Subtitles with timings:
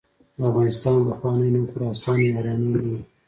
[0.37, 2.85] د افغانستان پخوانی نوم خراسان یا آریانا نه و.